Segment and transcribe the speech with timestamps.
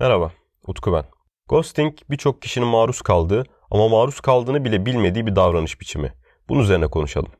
[0.00, 0.32] Merhaba,
[0.66, 1.04] Utku ben.
[1.48, 6.12] Ghosting birçok kişinin maruz kaldığı ama maruz kaldığını bile bilmediği bir davranış biçimi.
[6.48, 7.32] Bunun üzerine konuşalım.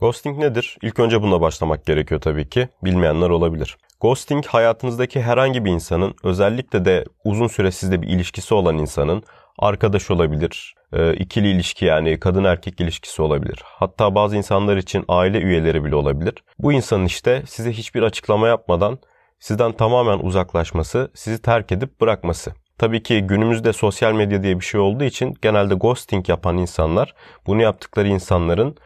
[0.00, 0.78] Ghosting nedir?
[0.82, 2.68] İlk önce bununla başlamak gerekiyor tabii ki.
[2.84, 3.76] Bilmeyenler olabilir.
[4.00, 9.22] Ghosting hayatınızdaki herhangi bir insanın özellikle de uzun süre sizde bir ilişkisi olan insanın
[9.58, 13.62] arkadaş olabilir, e, ikili ilişki yani kadın erkek ilişkisi olabilir.
[13.64, 16.34] Hatta bazı insanlar için aile üyeleri bile olabilir.
[16.58, 18.98] Bu insanın işte size hiçbir açıklama yapmadan
[19.38, 22.52] sizden tamamen uzaklaşması, sizi terk edip bırakması.
[22.78, 27.14] Tabii ki günümüzde sosyal medya diye bir şey olduğu için genelde ghosting yapan insanlar
[27.46, 28.76] bunu yaptıkları insanların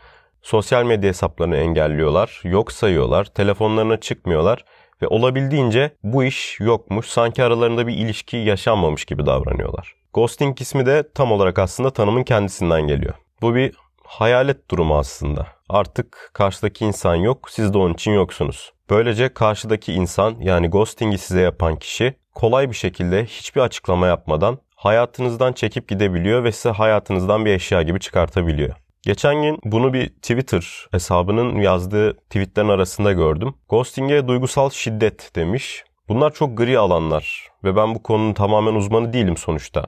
[0.42, 4.64] sosyal medya hesaplarını engelliyorlar, yok sayıyorlar, telefonlarına çıkmıyorlar
[5.02, 9.99] ve olabildiğince bu iş yokmuş, sanki aralarında bir ilişki yaşanmamış gibi davranıyorlar.
[10.14, 13.14] Ghosting ismi de tam olarak aslında tanımın kendisinden geliyor.
[13.42, 13.74] Bu bir
[14.04, 15.46] hayalet durumu aslında.
[15.68, 18.72] Artık karşıdaki insan yok, siz de onun için yoksunuz.
[18.90, 25.52] Böylece karşıdaki insan yani ghosting'i size yapan kişi kolay bir şekilde hiçbir açıklama yapmadan hayatınızdan
[25.52, 28.74] çekip gidebiliyor ve size hayatınızdan bir eşya gibi çıkartabiliyor.
[29.02, 33.54] Geçen gün bunu bir Twitter hesabının yazdığı tweetlerin arasında gördüm.
[33.68, 35.84] Ghosting'e duygusal şiddet demiş.
[36.10, 39.84] Bunlar çok gri alanlar ve ben bu konunun tamamen uzmanı değilim sonuçta.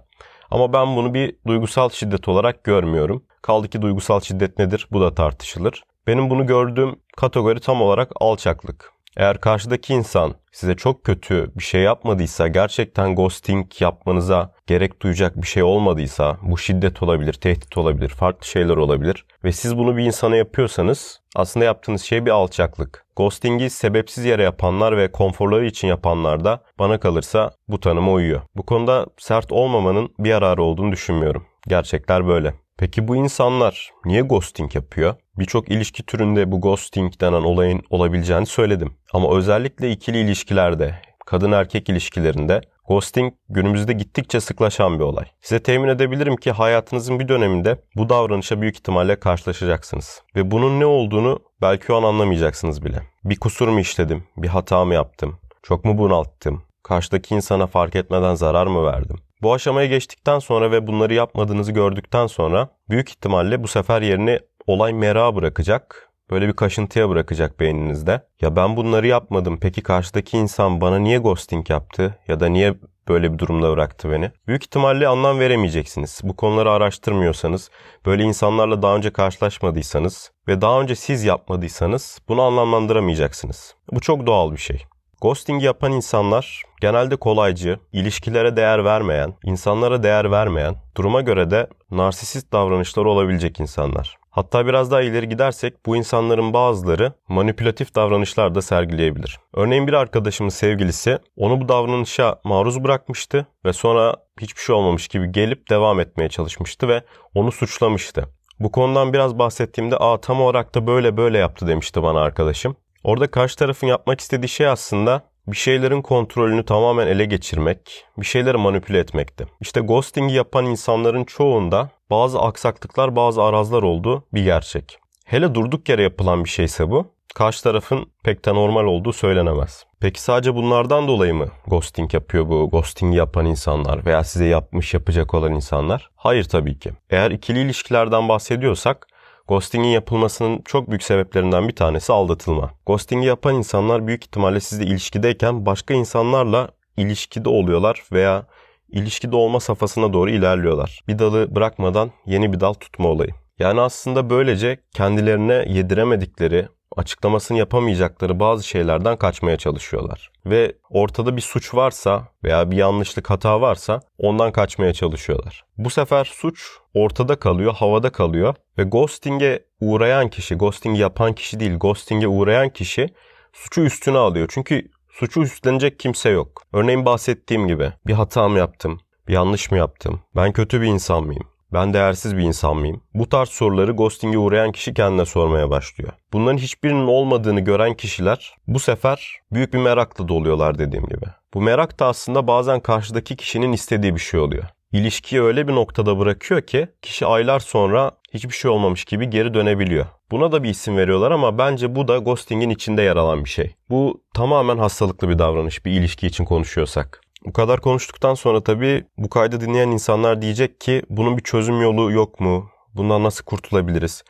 [0.51, 3.25] Ama ben bunu bir duygusal şiddet olarak görmüyorum.
[3.43, 4.89] Kaldı ki duygusal şiddet nedir?
[4.93, 5.85] Bu da tartışılır.
[6.07, 8.93] Benim bunu gördüğüm kategori tam olarak alçaklık.
[9.17, 15.47] Eğer karşıdaki insan size çok kötü bir şey yapmadıysa, gerçekten ghosting yapmanıza gerek duyacak bir
[15.47, 20.37] şey olmadıysa, bu şiddet olabilir, tehdit olabilir, farklı şeyler olabilir ve siz bunu bir insana
[20.37, 23.07] yapıyorsanız aslında yaptığınız şey bir alçaklık.
[23.17, 28.41] Ghosting'i sebepsiz yere yapanlar ve konforları için yapanlar da bana kalırsa bu tanıma uyuyor.
[28.57, 31.47] Bu konuda sert olmamanın bir yararı olduğunu düşünmüyorum.
[31.69, 32.55] Gerçekler böyle.
[32.83, 35.15] Peki bu insanlar niye ghosting yapıyor?
[35.39, 38.95] Birçok ilişki türünde bu ghosting denen olayın olabileceğini söyledim.
[39.13, 40.95] Ama özellikle ikili ilişkilerde,
[41.27, 45.25] kadın erkek ilişkilerinde ghosting günümüzde gittikçe sıklaşan bir olay.
[45.41, 50.23] Size temin edebilirim ki hayatınızın bir döneminde bu davranışa büyük ihtimalle karşılaşacaksınız.
[50.37, 53.03] Ve bunun ne olduğunu belki o an anlamayacaksınız bile.
[53.25, 54.25] Bir kusur mu işledim?
[54.37, 55.39] Bir hata mı yaptım?
[55.63, 56.63] Çok mu bunalttım?
[56.83, 59.17] Karşıdaki insana fark etmeden zarar mı verdim?
[59.43, 64.93] Bu aşamaya geçtikten sonra ve bunları yapmadığınızı gördükten sonra büyük ihtimalle bu sefer yerini olay
[64.93, 66.09] merak bırakacak.
[66.31, 68.23] Böyle bir kaşıntıya bırakacak beyninizde.
[68.41, 69.59] Ya ben bunları yapmadım.
[69.61, 72.19] Peki karşıdaki insan bana niye ghosting yaptı?
[72.29, 72.75] Ya da niye
[73.09, 74.31] böyle bir durumda bıraktı beni?
[74.47, 76.21] Büyük ihtimalle anlam veremeyeceksiniz.
[76.25, 77.71] Bu konuları araştırmıyorsanız,
[78.07, 83.75] böyle insanlarla daha önce karşılaşmadıysanız ve daha önce siz yapmadıysanız bunu anlamlandıramayacaksınız.
[83.93, 84.85] Bu çok doğal bir şey.
[85.23, 92.53] Ghosting yapan insanlar genelde kolaycı, ilişkilere değer vermeyen, insanlara değer vermeyen, duruma göre de narsisist
[92.53, 94.17] davranışları olabilecek insanlar.
[94.31, 99.39] Hatta biraz daha ileri gidersek bu insanların bazıları manipülatif davranışlar da sergileyebilir.
[99.55, 105.33] Örneğin bir arkadaşımın sevgilisi onu bu davranışa maruz bırakmıştı ve sonra hiçbir şey olmamış gibi
[105.33, 107.03] gelip devam etmeye çalışmıştı ve
[107.35, 108.29] onu suçlamıştı.
[108.61, 112.77] Bu konudan biraz bahsettiğimde aa tam olarak da böyle böyle yaptı demişti bana arkadaşım.
[113.05, 118.57] Orada karşı tarafın yapmak istediği şey aslında bir şeylerin kontrolünü tamamen ele geçirmek, bir şeyleri
[118.57, 119.47] manipüle etmekti.
[119.61, 124.99] İşte ghosting'i yapan insanların çoğunda bazı aksaklıklar, bazı arazlar olduğu bir gerçek.
[125.25, 129.85] Hele durduk yere yapılan bir şeyse bu, karşı tarafın pek de normal olduğu söylenemez.
[130.01, 135.35] Peki sadece bunlardan dolayı mı ghosting yapıyor bu ghosting yapan insanlar veya size yapmış yapacak
[135.35, 136.11] olan insanlar?
[136.17, 136.93] Hayır tabii ki.
[137.11, 139.07] Eğer ikili ilişkilerden bahsediyorsak
[139.49, 142.71] Ghosting'in yapılmasının çok büyük sebeplerinden bir tanesi aldatılma.
[142.87, 148.47] Ghosting'i yapan insanlar büyük ihtimalle sizle ilişkideyken başka insanlarla ilişkide oluyorlar veya
[148.89, 151.01] ilişkide olma safhasına doğru ilerliyorlar.
[151.09, 153.31] Bir dalı bırakmadan yeni bir dal tutma olayı.
[153.59, 160.31] Yani aslında böylece kendilerine yediremedikleri, açıklamasını yapamayacakları bazı şeylerden kaçmaya çalışıyorlar.
[160.47, 165.65] Ve ortada bir suç varsa veya bir yanlışlık hata varsa ondan kaçmaya çalışıyorlar.
[165.79, 171.79] Bu sefer suç ortada kalıyor, havada kalıyor ve ghosting'e uğrayan kişi, ghosting yapan kişi değil,
[171.79, 173.09] ghosting'e uğrayan kişi
[173.53, 174.49] suçu üstüne alıyor.
[174.51, 176.63] Çünkü suçu üstlenecek kimse yok.
[176.73, 179.01] Örneğin bahsettiğim gibi bir hata mı yaptım?
[179.29, 180.21] Bir yanlış mı yaptım?
[180.37, 181.52] Ben kötü bir insan mıyım?
[181.73, 183.03] Ben değersiz bir insan mıyım?
[183.15, 186.13] Bu tarz soruları ghosting'e uğrayan kişi kendine sormaya başlıyor.
[186.33, 191.27] Bunların hiçbirinin olmadığını gören kişiler bu sefer büyük bir merakla doluyorlar dediğim gibi.
[191.55, 194.65] Bu merak da aslında bazen karşıdaki kişinin istediği bir şey oluyor.
[194.93, 200.07] İlişkiyi öyle bir noktada bırakıyor ki kişi aylar sonra hiçbir şey olmamış gibi geri dönebiliyor.
[200.31, 203.75] Buna da bir isim veriyorlar ama bence bu da ghosting'in içinde yer alan bir şey.
[203.91, 207.21] Bu tamamen hastalıklı bir davranış bir ilişki için konuşuyorsak.
[207.47, 212.13] Bu kadar konuştuktan sonra tabii bu kaydı dinleyen insanlar diyecek ki bunun bir çözüm yolu
[212.13, 212.71] yok mu?
[212.95, 214.25] Bundan nasıl kurtulabiliriz?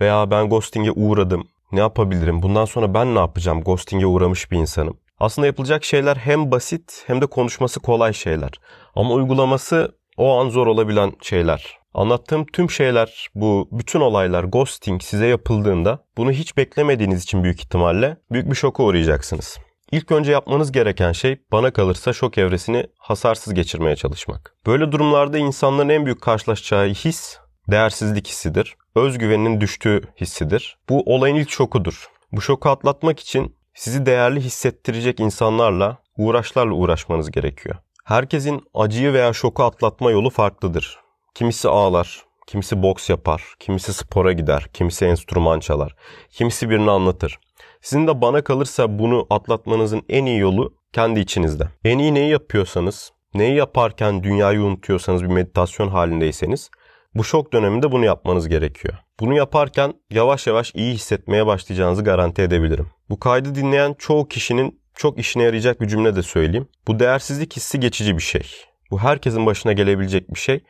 [0.00, 1.48] Veya ben ghosting'e uğradım.
[1.72, 2.42] Ne yapabilirim?
[2.42, 3.62] Bundan sonra ben ne yapacağım?
[3.62, 4.98] Ghosting'e uğramış bir insanım.
[5.20, 8.50] Aslında yapılacak şeyler hem basit hem de konuşması kolay şeyler.
[8.94, 11.78] Ama uygulaması o an zor olabilen şeyler.
[11.94, 18.16] Anlattığım tüm şeyler, bu bütün olaylar, ghosting size yapıldığında bunu hiç beklemediğiniz için büyük ihtimalle
[18.32, 19.58] büyük bir şoka uğrayacaksınız.
[19.92, 24.54] İlk önce yapmanız gereken şey bana kalırsa şok evresini hasarsız geçirmeye çalışmak.
[24.66, 27.38] Böyle durumlarda insanların en büyük karşılaşacağı his
[27.70, 28.76] değersizlik hissidir.
[28.94, 30.78] Özgüveninin düştüğü hissidir.
[30.88, 32.06] Bu olayın ilk şokudur.
[32.32, 37.76] Bu şoku atlatmak için sizi değerli hissettirecek insanlarla, uğraşlarla uğraşmanız gerekiyor.
[38.04, 40.98] Herkesin acıyı veya şoku atlatma yolu farklıdır.
[41.34, 45.96] Kimisi ağlar, kimisi boks yapar, kimisi spora gider, kimisi enstrüman çalar,
[46.30, 47.38] kimisi birini anlatır.
[47.80, 51.68] Sizin de bana kalırsa bunu atlatmanızın en iyi yolu kendi içinizde.
[51.84, 56.70] En iyi neyi yapıyorsanız, neyi yaparken dünyayı unutuyorsanız bir meditasyon halindeyseniz
[57.14, 58.94] bu şok döneminde bunu yapmanız gerekiyor.
[59.20, 62.90] Bunu yaparken yavaş yavaş iyi hissetmeye başlayacağınızı garanti edebilirim.
[63.10, 66.68] Bu kaydı dinleyen çoğu kişinin çok işine yarayacak bir cümle de söyleyeyim.
[66.88, 68.42] Bu değersizlik hissi geçici bir şey.
[68.90, 70.64] Bu herkesin başına gelebilecek bir şey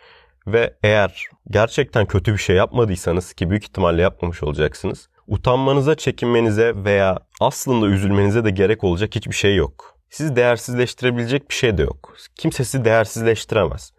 [0.46, 5.08] ve eğer gerçekten kötü bir şey yapmadıysanız ki büyük ihtimalle yapmamış olacaksınız.
[5.26, 9.96] Utanmanıza, çekinmenize veya aslında üzülmenize de gerek olacak hiçbir şey yok.
[10.10, 12.16] Sizi değersizleştirebilecek bir şey de yok.
[12.36, 13.92] Kimse sizi değersizleştiremez.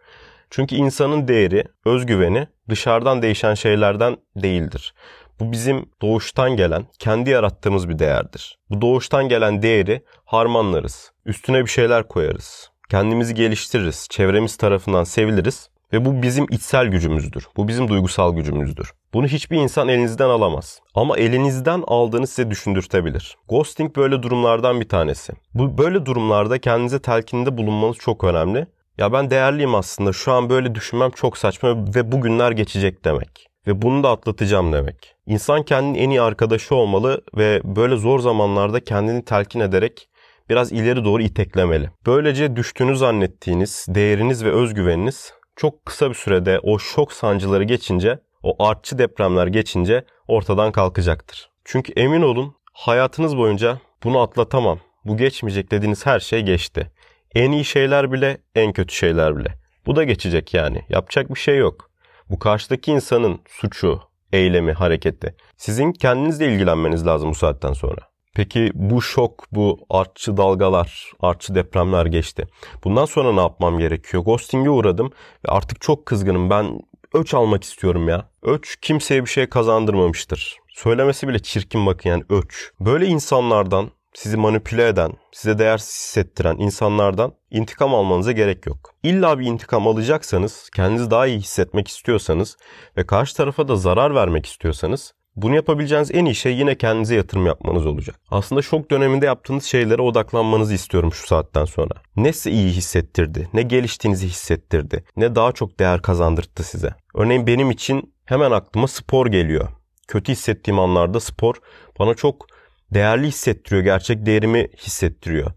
[0.50, 4.94] Çünkü insanın değeri, özgüveni dışarıdan değişen şeylerden değildir.
[5.40, 8.60] Bu bizim doğuştan gelen, kendi yarattığımız bir değerdir.
[8.70, 11.12] Bu doğuştan gelen değeri harmanlarız.
[11.26, 12.72] Üstüne bir şeyler koyarız.
[12.90, 14.08] Kendimizi geliştiririz.
[14.10, 15.70] Çevremiz tarafından seviliriz.
[15.94, 17.48] Ve bu bizim içsel gücümüzdür.
[17.57, 18.94] Bu bizim duygusal gücümüzdür.
[19.13, 20.81] Bunu hiçbir insan elinizden alamaz.
[20.95, 23.38] Ama elinizden aldığını size düşündürtebilir.
[23.50, 25.34] Ghosting böyle durumlardan bir tanesi.
[25.54, 28.68] Bu böyle durumlarda kendinize telkinde bulunmanız çok önemli.
[28.98, 30.13] Ya ben değerliyim aslında.
[30.13, 33.48] Şu an böyle düşünmem çok saçma ve bugünler geçecek demek.
[33.68, 35.16] Ve bunu da atlatacağım demek.
[35.25, 40.10] İnsan kendinin en iyi arkadaşı olmalı ve böyle zor zamanlarda kendini telkin ederek
[40.50, 41.90] biraz ileri doğru iteklemeli.
[42.06, 48.65] Böylece düştüğünü zannettiğiniz değeriniz ve özgüveniniz çok kısa bir sürede o şok sancıları geçince, o
[48.65, 51.50] artçı depremler geçince ortadan kalkacaktır.
[51.65, 56.92] Çünkü emin olun hayatınız boyunca bunu atlatamam, bu geçmeyecek dediğiniz her şey geçti.
[57.36, 59.54] En iyi şeyler bile, en kötü şeyler bile.
[59.86, 60.81] Bu da geçecek yani.
[60.89, 61.92] Yapacak bir şey yok.
[62.30, 64.01] Bu karşıdaki insanın suçu,
[64.33, 65.36] eylemi, hareketi.
[65.57, 68.01] Sizin kendinizle ilgilenmeniz lazım bu saatten sonra.
[68.38, 72.48] Peki bu şok, bu artçı dalgalar, artçı depremler geçti.
[72.84, 74.24] Bundan sonra ne yapmam gerekiyor?
[74.24, 75.12] Ghosting'e uğradım
[75.45, 76.50] ve artık çok kızgınım.
[76.50, 76.80] Ben
[77.13, 78.30] öç almak istiyorum ya.
[78.42, 80.57] Öç kimseye bir şey kazandırmamıştır.
[80.69, 82.72] Söylemesi bile çirkin bakın yani öç.
[82.80, 88.94] Böyle insanlardan sizi manipüle eden, size değersiz hissettiren insanlardan intikam almanıza gerek yok.
[89.04, 92.57] İlla bir intikam alacaksanız, kendinizi daha iyi hissetmek istiyorsanız
[92.98, 97.45] ve karşı tarafa da zarar vermek istiyorsanız bunu yapabileceğiniz en iyi şey yine kendinize yatırım
[97.45, 98.16] yapmanız olacak.
[98.31, 101.94] Aslında şok döneminde yaptığınız şeylere odaklanmanızı istiyorum şu saatten sonra.
[102.16, 106.94] Ne size iyi hissettirdi, ne geliştiğinizi hissettirdi, ne daha çok değer kazandırdı size.
[107.16, 109.68] Örneğin benim için hemen aklıma spor geliyor.
[110.07, 111.56] Kötü hissettiğim anlarda spor
[112.00, 112.45] bana çok
[112.94, 115.51] değerli hissettiriyor, gerçek değerimi hissettiriyor.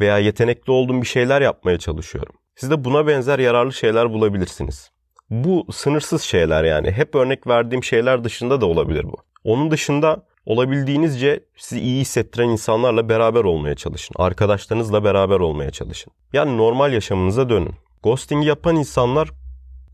[0.00, 2.34] Veya yetenekli olduğum bir şeyler yapmaya çalışıyorum.
[2.56, 4.90] Siz de buna benzer yararlı şeyler bulabilirsiniz.
[5.30, 6.90] Bu sınırsız şeyler yani.
[6.90, 9.16] Hep örnek verdiğim şeyler dışında da olabilir bu.
[9.44, 14.14] Onun dışında olabildiğinizce sizi iyi hissettiren insanlarla beraber olmaya çalışın.
[14.18, 16.12] Arkadaşlarınızla beraber olmaya çalışın.
[16.32, 17.74] Yani normal yaşamınıza dönün.
[18.02, 19.30] Ghosting yapan insanlar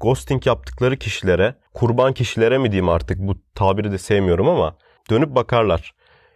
[0.01, 4.77] ghosting yaptıkları kişilere, kurban kişilere mi diyeyim artık bu tabiri de sevmiyorum ama
[5.11, 5.95] dönüp bakarlar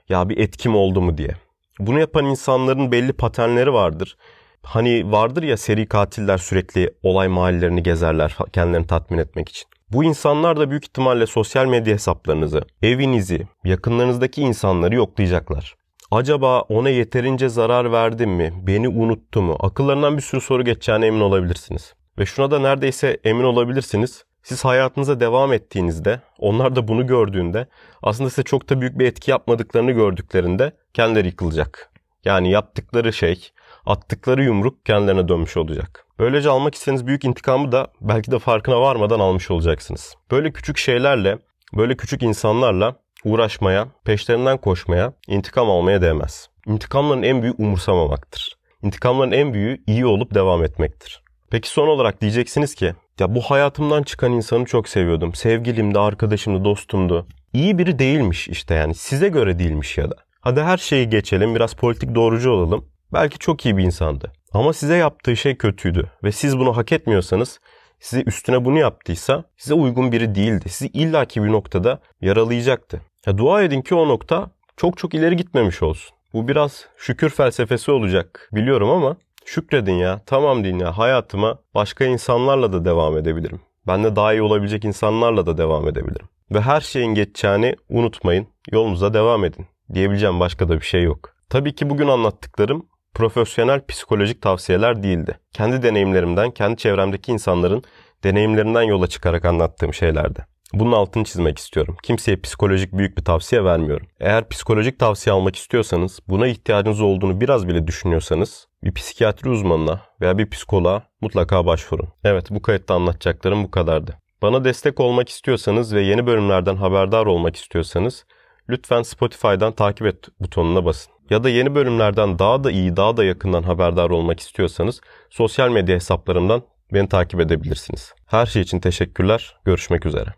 [0.08, 1.30] ya bir etkim oldu mu diye.
[1.78, 4.16] Bunu yapan insanların belli paternleri vardır.
[4.64, 9.64] Hani vardır ya seri katiller sürekli olay mahallelerini gezerler kendilerini tatmin etmek için.
[9.92, 15.74] Bu insanlar da büyük ihtimalle sosyal medya hesaplarınızı, evinizi, yakınlarınızdaki insanları yoklayacaklar.
[16.10, 18.52] Acaba ona yeterince zarar verdim mi?
[18.66, 19.56] Beni unuttu mu?
[19.60, 21.94] Akıllarından bir sürü soru geçeceğine emin olabilirsiniz.
[22.18, 24.24] Ve şuna da neredeyse emin olabilirsiniz.
[24.42, 27.66] Siz hayatınıza devam ettiğinizde, onlar da bunu gördüğünde
[28.02, 31.90] aslında size çok da büyük bir etki yapmadıklarını gördüklerinde kendileri yıkılacak.
[32.24, 33.50] Yani yaptıkları şey,
[33.86, 36.06] attıkları yumruk kendilerine dönmüş olacak.
[36.18, 40.14] Böylece almak istediğiniz büyük intikamı da belki de farkına varmadan almış olacaksınız.
[40.30, 41.38] Böyle küçük şeylerle,
[41.76, 46.48] böyle küçük insanlarla uğraşmaya, peşlerinden koşmaya, intikam almaya değmez.
[46.66, 48.56] İntikamların en büyüğü umursamamaktır.
[48.82, 51.22] İntikamların en büyüğü iyi olup devam etmektir.
[51.50, 55.34] Peki son olarak diyeceksiniz ki ya bu hayatımdan çıkan insanı çok seviyordum.
[55.34, 57.26] Sevgilimdi, arkadaşımdı, dostumdu.
[57.52, 60.16] İyi biri değilmiş işte yani size göre değilmiş ya da.
[60.40, 62.84] Hadi her şeyi geçelim biraz politik doğrucu olalım.
[63.12, 64.32] Belki çok iyi bir insandı.
[64.52, 67.60] Ama size yaptığı şey kötüydü ve siz bunu hak etmiyorsanız
[68.00, 70.68] size üstüne bunu yaptıysa size uygun biri değildi.
[70.68, 73.00] Sizi illaki bir noktada yaralayacaktı.
[73.26, 76.16] Ya dua edin ki o nokta çok çok ileri gitmemiş olsun.
[76.32, 80.20] Bu biraz şükür felsefesi olacak biliyorum ama şükredin ya.
[80.26, 83.60] Tamam deyin ya hayatıma başka insanlarla da devam edebilirim.
[83.86, 86.28] Ben de daha iyi olabilecek insanlarla da devam edebilirim.
[86.50, 88.46] Ve her şeyin geçeceğini unutmayın.
[88.72, 89.66] Yolunuza devam edin.
[89.94, 91.34] Diyebileceğim başka da bir şey yok.
[91.50, 95.38] Tabii ki bugün anlattıklarım profesyonel psikolojik tavsiyeler değildi.
[95.52, 97.82] Kendi deneyimlerimden, kendi çevremdeki insanların
[98.24, 100.46] deneyimlerinden yola çıkarak anlattığım şeylerdi.
[100.72, 101.96] Bunun altını çizmek istiyorum.
[102.02, 104.06] Kimseye psikolojik büyük bir tavsiye vermiyorum.
[104.20, 110.38] Eğer psikolojik tavsiye almak istiyorsanız, buna ihtiyacınız olduğunu biraz bile düşünüyorsanız bir psikiyatri uzmanına veya
[110.38, 112.08] bir psikoloğa mutlaka başvurun.
[112.24, 114.18] Evet bu kayıtta anlatacaklarım bu kadardı.
[114.42, 118.24] Bana destek olmak istiyorsanız ve yeni bölümlerden haberdar olmak istiyorsanız
[118.68, 121.13] lütfen Spotify'dan takip et butonuna basın.
[121.30, 125.00] Ya da yeni bölümlerden daha da iyi, daha da yakından haberdar olmak istiyorsanız
[125.30, 126.62] sosyal medya hesaplarımdan
[126.92, 128.14] beni takip edebilirsiniz.
[128.26, 129.56] Her şey için teşekkürler.
[129.64, 130.30] Görüşmek üzere.